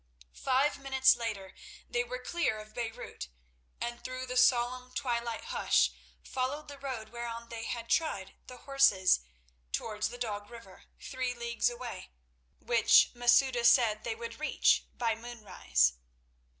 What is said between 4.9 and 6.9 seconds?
twilight hush, followed the